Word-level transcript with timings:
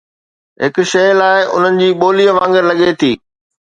هڪ 0.63 0.77
شيء 0.91 1.13
لاء، 1.19 1.37
انهن 1.57 1.79
جي 1.85 1.93
ٻولي 2.03 2.29
وانگر 2.35 2.71
لڳي 2.73 2.91
ٿي. 3.03 3.17